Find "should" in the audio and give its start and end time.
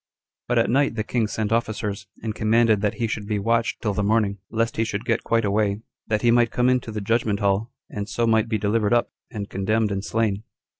3.05-3.27, 4.83-5.05